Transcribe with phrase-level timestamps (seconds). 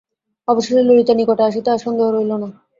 [0.47, 2.47] অবশেষে ললিতা নিকটে আসিতে আর সন্দেহ রহিল না।